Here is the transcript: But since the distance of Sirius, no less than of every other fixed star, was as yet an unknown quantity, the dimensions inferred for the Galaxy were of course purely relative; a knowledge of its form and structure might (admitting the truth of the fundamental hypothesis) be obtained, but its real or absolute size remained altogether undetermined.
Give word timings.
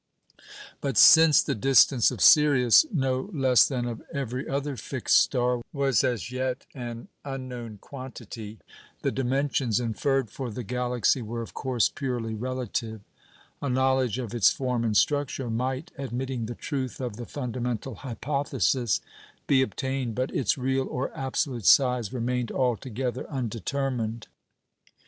But 0.81 0.97
since 0.97 1.43
the 1.43 1.53
distance 1.53 2.09
of 2.09 2.21
Sirius, 2.21 2.87
no 2.91 3.29
less 3.33 3.67
than 3.67 3.85
of 3.85 4.01
every 4.11 4.49
other 4.49 4.75
fixed 4.75 5.17
star, 5.17 5.61
was 5.71 6.03
as 6.03 6.31
yet 6.31 6.65
an 6.73 7.07
unknown 7.23 7.77
quantity, 7.77 8.57
the 9.03 9.11
dimensions 9.11 9.79
inferred 9.79 10.31
for 10.31 10.49
the 10.49 10.63
Galaxy 10.63 11.21
were 11.21 11.43
of 11.43 11.53
course 11.53 11.87
purely 11.87 12.33
relative; 12.33 13.01
a 13.61 13.69
knowledge 13.69 14.17
of 14.17 14.33
its 14.33 14.49
form 14.49 14.83
and 14.83 14.97
structure 14.97 15.51
might 15.51 15.91
(admitting 15.99 16.47
the 16.47 16.55
truth 16.55 16.99
of 16.99 17.17
the 17.17 17.27
fundamental 17.27 17.93
hypothesis) 17.93 19.01
be 19.45 19.61
obtained, 19.61 20.15
but 20.15 20.33
its 20.35 20.57
real 20.57 20.87
or 20.89 21.15
absolute 21.15 21.65
size 21.67 22.11
remained 22.11 22.51
altogether 22.51 23.29
undetermined. 23.29 24.25